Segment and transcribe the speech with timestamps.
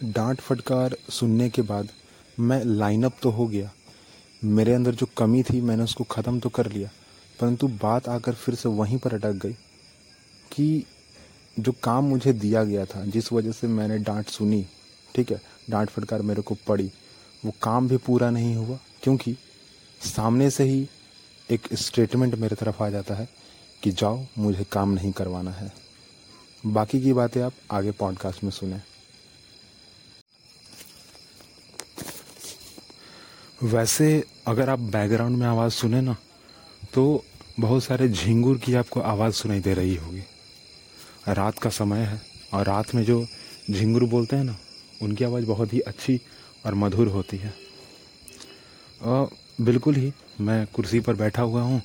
[0.00, 1.88] डांट फटकार सुनने के बाद
[2.38, 3.70] मैं लाइनअप तो हो गया।
[4.44, 6.88] मेरे अंदर जो कमी थी, मैंने उसको ख़त्म तो कर लिया,
[7.38, 9.52] परंतु बात आकर फिर से वहीं पर अटक गई
[10.52, 10.84] कि
[11.56, 14.64] जो काम मुझे दिया गया था, जिस वजह से मैंने डांट सुनी,
[15.14, 15.40] ठीक है,
[15.70, 16.90] डांट फटकार मेरे को पड़ी,
[17.44, 19.36] वो काम भी पूरा नहीं हुआ, क्योंकि
[20.00, 20.88] सामने से ही
[21.48, 23.28] एक स्टेटमेंट मेरे तरफ़ आ जाता है
[23.82, 25.72] कि जाओ, मुझे काम नहीं करवाना है।
[26.66, 28.80] बाकी की बातें आप आगे पॉडकास्ट में सुने।
[33.64, 34.06] वैसे
[34.48, 36.16] अगर आप बैकग्राउंड में आवाज़ सुने ना
[36.94, 37.24] तो
[37.60, 40.22] बहुत सारे झिंगुर की आपको आवाज़ सुनाई दे रही होगी।
[41.28, 42.20] रात का समय है
[42.54, 43.24] और रात में जो
[43.70, 44.56] झिंगुर बोलते हैं ना
[45.02, 46.20] उनकी आवाज़ बहुत ही अच्छी
[46.66, 47.54] और मधुर होती है।
[49.02, 49.24] आ,
[49.60, 51.82] बिल्कुल ही मैं कुर्सी पर बैठा हुआ हूँ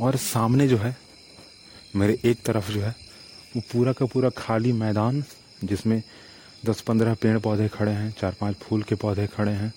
[0.00, 0.96] और सामने जो है
[1.96, 2.94] मेरे एक तरफ़ जो है
[3.56, 5.24] वो पूरा का पूरा खाली मैदान
[5.64, 6.02] जिसमें
[6.66, 9.72] दस पंद्रह पेड़ पौधे खड़े हैं चार पाँच फूल के पौधे खड़े हैं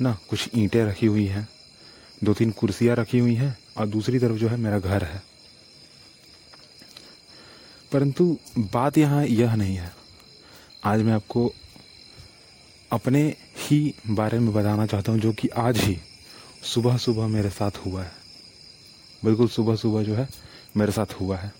[0.00, 1.48] ना, कुछ ईंटें रखी हुई हैं
[2.24, 5.22] दो तीन कुर्सियाँ रखी हुई हैं, और दूसरी तरफ़ जो है मेरा घर है।
[7.92, 9.92] परंतु बात यहाँ यह नहीं है।
[10.84, 11.52] आज मैं आपको
[12.92, 15.98] अपने ही बारे में बताना चाहता हूँ, जो कि आज ही
[16.62, 18.12] सुबह सुबह मेरे साथ हुआ है।
[19.24, 20.28] बिल्कुल सुबह सुबह जो है
[20.76, 21.52] मेरे साथ हुआ है।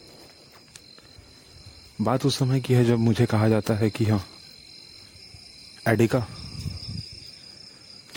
[2.01, 4.25] बात उस समय की है जब मुझे कहा जाता है कि हाँ
[5.89, 6.27] एडिका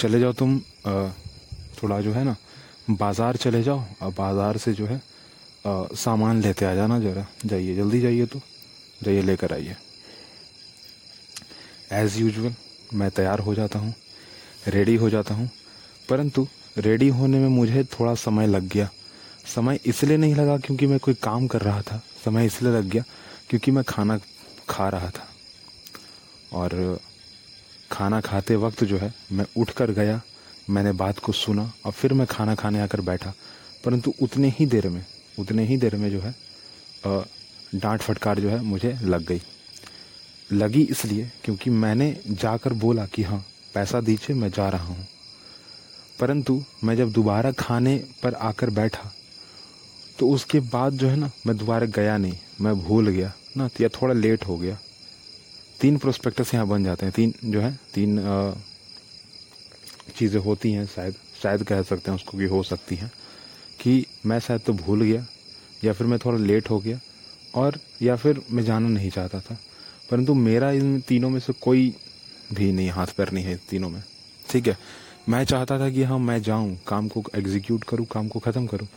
[0.03, 0.59] चले जाओ तुम
[1.79, 2.35] थोड़ा जो है ना,
[2.91, 5.01] बाज़ार चले जाओ और बाज़ार से जो है
[5.95, 8.39] सामान लेते आ जाना ज़रा। जाइए, जल्दी जाइए तो
[9.01, 9.75] जाइए लेकर आइए।
[11.93, 12.53] एज़ यूजल
[12.93, 13.93] मैं तैयार हो जाता हूँ
[14.67, 15.49] रेडी हो जाता हूँ,
[16.09, 18.89] परंतु रेडी होने में मुझे थोड़ा समय लग गया।
[19.45, 23.03] समय इसलिए नहीं लगा क्योंकि मैं कोई काम कर रहा था। समय इसलिए लग गया
[23.49, 24.19] क्योंकि मैं खाना
[24.69, 25.27] खा रहा था।
[26.53, 26.99] और
[27.93, 30.21] खाना खाते वक्त जो है, मैं उठ कर गया,
[30.69, 33.33] मैंने बात को सुना और फिर मैं खाना खाने आकर बैठा।
[33.85, 35.05] परंतु उतने ही देर में,
[35.39, 36.35] उतने ही देर में जो है
[37.75, 39.41] डांट फटकार जो है मुझे लग गई।
[40.49, 43.43] लगी इसलिए क्योंकि मैंने जाकर बोला कि हाँ
[43.73, 45.07] पैसा दीजिए, मैं जा रहा हूँ।
[46.19, 49.11] परंतु मैं जब दोबारा खाने पर आकर बैठा
[50.19, 53.89] तो उसके बाद जो है ना, मैं दोबारा गया नहीं, मैं भूल गया। ना, या
[53.91, 54.77] थोड़ा लेट हो गया।
[55.83, 58.19] तीन प्रोस्पेक्टस यहाँ बन जाते हैं। तीन जो है, तीन
[60.15, 63.11] चीज़ें होती हैं, शायद शायद कह सकते हैं उसको कि हो सकती हैं,
[63.81, 65.25] कि मैं शायद तो भूल गया,
[65.83, 66.99] या फिर मैं थोड़ा लेट हो गया,
[67.55, 69.57] और, या फिर मैं जाना नहीं चाहता था।
[70.11, 71.95] परंतु मेरा इन तीनों में से कोई
[72.53, 74.03] भी नहीं, हाथ पैर नहीं है तीनों में।
[74.49, 74.77] ठीक है?
[75.29, 78.87] मैं चाहता था कि हाँ मैं जाऊँ, काम को एग्जीक्यूट करूँ, काम को ख़त्म करूँ,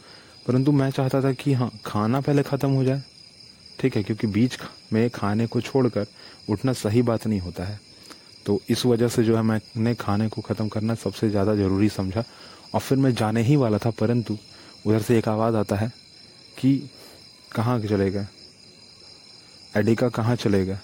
[0.46, 3.02] परंतु मैं चाहता था कि हाँ खाना पहले ख़त्म हो जाए
[3.78, 4.58] ठीक है क्योंकि बीच
[4.92, 6.06] में खाने को छोड़कर
[6.50, 7.78] उठना सही बात नहीं होता है।
[8.46, 12.24] तो इस वजह से जो है मैंने खाने को ख़त्म करना सबसे ज़्यादा ज़रूरी समझा।
[12.74, 14.36] और फिर मैं जाने ही वाला था परंतु
[14.86, 15.90] उधर से एक आवाज़ आता है
[16.58, 16.76] कि
[17.52, 18.26] कहाँ चले गए?
[19.72, 20.78] एडी का कहाँ चले गए?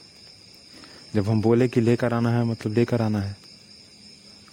[1.14, 3.36] जब हम बोले कि लेकर आना है मतलब लेकर आना है।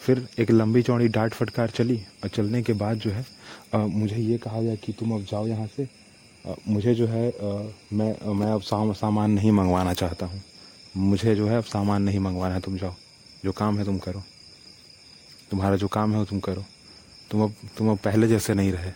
[0.02, 3.26] फिर एक लंबी चौड़ी डांट फटकार चली और चलने के बाद जो है
[3.76, 5.88] आ, मुझे ये कहा गया कि तुम अब जाओ यहाँ से।
[6.46, 7.26] मुझे जो है
[7.94, 10.42] मैं मैं अब साम, सामान नहीं मंगवाना चाहता हूँ।
[10.98, 12.96] मुझे जो है अब सामान नहीं मंगवाना है तुम जाओ।
[13.44, 14.24] जो काम है तुम करो।
[15.52, 16.66] तुम्हारा जो काम है वो तुम करो।
[17.32, 18.92] तुम अब तुम अब पहले जैसे नहीं रहे।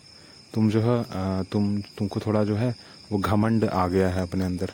[0.53, 2.74] तुम जो है तुम तुमको थोड़ा जो है
[3.12, 4.74] वो घमंड आ गया है अपने अंदर।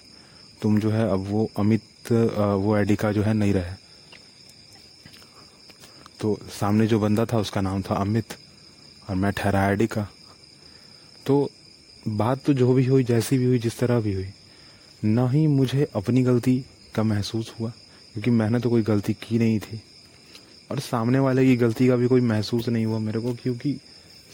[0.61, 3.73] तुम जो है अब वो अमित वो एडी का जो है नहीं रहे।
[6.19, 8.33] तो सामने जो बंदा था उसका नाम था अमित
[9.09, 10.07] और मैं ठहरा एडी का
[11.25, 11.49] तो
[12.07, 14.27] बात तो जो भी हुई, जैसी भी हुई, जिस तरह भी हुई,
[15.03, 16.65] ना ही मुझे अपनी गलती
[16.95, 17.69] का महसूस हुआ,
[18.13, 19.81] क्योंकि मैंने तो कोई गलती की नहीं थी।
[20.71, 23.73] और सामने वाले की गलती का भी कोई महसूस नहीं हुआ मेरे को, क्योंकि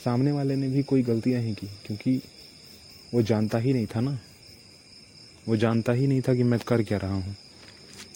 [0.05, 2.21] सामने वाले ने भी कोई गलतियाँ नहीं की, क्योंकि
[3.13, 4.19] वो जानता ही नहीं था ना।
[5.47, 7.35] वो जानता ही नहीं था कि मैं कर क्या रहा हूँ,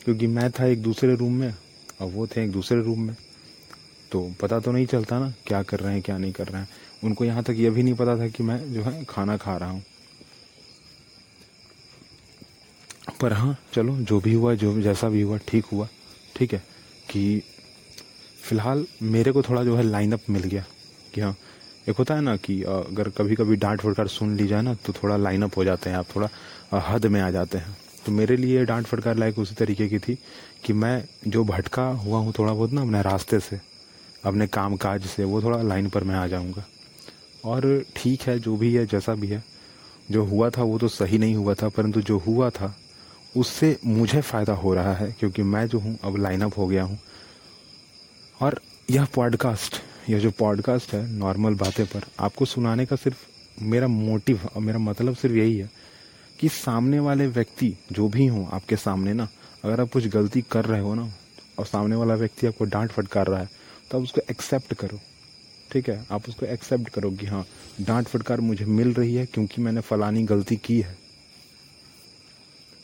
[0.06, 1.54] क्योंकि मैं था एक दूसरे रूम में,
[2.02, 3.16] और वो थे एक दूसरे रूम में।
[4.12, 6.70] तो पता तो नहीं चलता ना, क्या कर रहे हैं, क्या नहीं कर रहे हैं।
[7.04, 9.70] उनको यहाँ तक यह भी नहीं पता था कि मैं जो है खाना खा रहा
[9.70, 9.84] हूँ।
[13.22, 15.88] पर हाँ चलो, जो भी हुआ, जो जैसा भी हुआ, ठीक हुआ।
[16.36, 16.64] ठीक है
[17.10, 17.42] कि
[18.40, 20.64] फ़िलहाल मेरे को थोड़ा जो है लाइनअप मिल गया
[21.14, 21.36] कि हाँ
[21.90, 24.94] एक होता है ना कि अगर कभी कभी डांट फटकार सुन ली जाए ना तो
[24.94, 26.30] थोड़ा लाइनअप हो जाते हैं, आप थोड़ा
[26.88, 30.18] हद में आ जाते हैं। तो मेरे लिए डांट फटकार लाइक उसी तरीके की थी
[30.66, 33.60] कि मैं जो भटका हुआ हूँ थोड़ा बहुत ना, अपने रास्ते से
[34.26, 36.66] अपने काम काज से, वो थोड़ा लाइन पर मैं आ जाऊँगा।
[37.46, 39.44] और ठीक है, जो भी है, जैसा भी है।
[40.12, 42.76] जो हुआ था, वो तो सही नहीं हुआ था, परंतु जो हुआ था,
[43.38, 47.00] उससे मुझे फ़ायदा हो रहा है, क्योंकि मैं जो हूँ, अब लाइनअप हो गया हूँ।
[48.42, 49.76] और यह पॉडकास्ट
[50.10, 53.18] यह जो पॉडकास्ट है नॉर्मल बातें पर, आपको सुनाने का सिर्फ़
[53.62, 55.70] मेरा मोटिव और मेरा मतलब सिर्फ़ यही है
[56.40, 59.28] कि सामने वाले व्यक्ति, जो भी हों आपके सामने ना,
[59.64, 61.14] अगर आप कुछ गलती कर रहे हो ना,
[61.60, 63.59] और सामने वाला व्यक्ति आपको डांट फटकार रहा है
[63.92, 65.00] तो आप उसको एक्सेप्ट करो।
[65.72, 66.06] ठीक है?
[66.12, 67.46] आप उसको एक्सेप्ट करो कि हाँ
[67.82, 70.98] डांट फटकार मुझे मिल रही है क्योंकि मैंने फलानी गलती की है।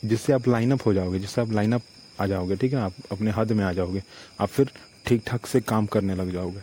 [0.04, 1.82] जिससे आप लाइनअप हो जाओगे, जिससे आप लाइनअप
[2.20, 4.02] आ जाओगे, ठीक है आप अपने हद में आ जाओगे।
[4.40, 4.70] आप फिर
[5.06, 6.60] ठीक ठाक से काम करने लग जाओगे।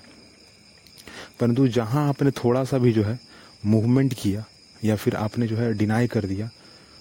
[1.39, 3.19] परंतु जहाँ आपने थोड़ा सा भी जो है
[3.65, 4.45] मूवमेंट किया
[4.83, 6.49] या फिर आपने जो है डिनाई कर दिया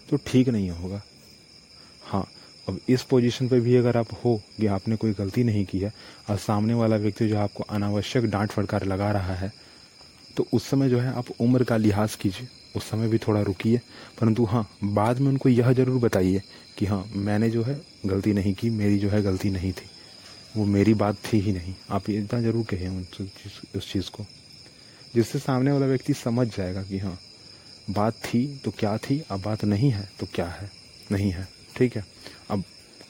[0.08, 1.02] तो ठीक नहीं होगा।
[2.02, 2.26] हाँ
[2.66, 5.92] अब इस पोजीशन पे भी अगर आप हो कि आपने कोई गलती नहीं की है,
[6.30, 9.52] और सामने वाला व्यक्ति जो आपको अनावश्यक डांट फटकार लगा रहा है
[10.36, 13.80] तो उस समय जो है आप उम्र का लिहाज कीजिए। उस समय भी थोड़ा रुकिए।
[14.20, 16.42] परंतु हाँ बाद में उनको यह ज़रूर बताइए
[16.78, 19.90] कि हाँ मैंने जो है गलती नहीं की, मेरी जो है गलती नहीं थी।
[20.56, 23.04] वो मेरी बात थी ही नहीं। आप इतना ज़रूर कहें उन
[23.76, 24.26] उस चीज़ को।
[25.14, 27.18] जिससे सामने वाला व्यक्ति समझ जाएगा कि हाँ
[27.88, 30.70] बात थी तो क्या थी, अब बात नहीं है तो क्या है?
[31.12, 32.04] नहीं है। ठीक है?
[32.50, 32.64] अब,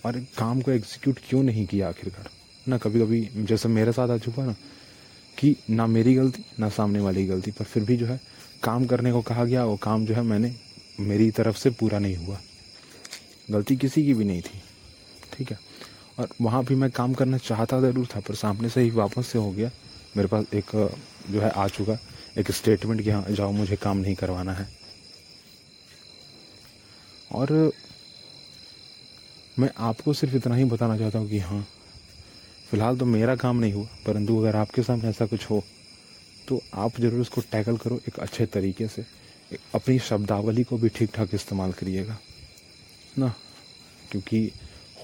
[0.05, 2.29] और काम को एग्जीक्यूट क्यों नहीं किया आखिरकार?
[2.69, 4.55] ना कभी कभी जैसे मेरे साथ आ चुका ना,
[5.39, 8.21] कि ना मेरी गलती, ना सामने वाली गलती, पर फिर भी जो है,
[8.63, 10.55] काम करने को कहा गया वो काम जो है मैंने
[11.01, 12.39] मेरी तरफ़ से पूरा नहीं हुआ।
[13.51, 14.63] गलती किसी की भी नहीं थी,
[15.33, 15.59] ठीक है?
[16.19, 19.39] और वहाँ भी मैं काम करना चाहता ज़रूर था, पर सामने से ही वापस से
[19.39, 19.71] हो गया।
[20.17, 20.71] मेरे पास एक,
[21.31, 21.99] जो है, आ चुका,
[22.39, 24.69] एक स्टेटमेंट कि हाँ जाओ, मुझे काम नहीं करवाना है।
[27.33, 27.73] और
[29.59, 31.61] मैं आपको सिर्फ़ इतना ही बताना चाहता हूँ कि हाँ
[32.71, 35.63] फ़िलहाल तो मेरा काम नहीं हुआ, परंतु अगर आपके सामने ऐसा कुछ हो
[36.49, 39.05] तो आप ज़रूर उसको टैकल करो एक अच्छे तरीके से।
[39.75, 42.17] अपनी शब्दावली को भी ठीक ठाक इस्तेमाल करिएगा।
[43.19, 43.29] ना,
[44.11, 44.51] क्योंकि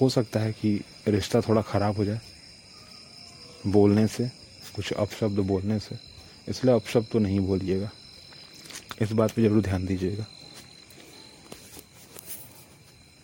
[0.01, 2.21] हो सकता है कि रिश्ता थोड़ा ख़राब हो जाए,
[3.67, 4.31] बोलने से,
[4.77, 5.99] कुछ अपशब्द बोलने से,
[6.49, 7.91] इसलिए अपशब्द तो नहीं बोलिएगा।
[9.03, 10.27] इस बात पे ज़रूर ध्यान दीजिएगा।